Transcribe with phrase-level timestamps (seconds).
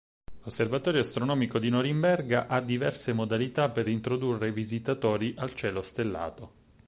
[0.41, 6.53] L'osservatorio astronomico di Norimberga ha diverse modalità per introdurre i visitatori al cielo stellato.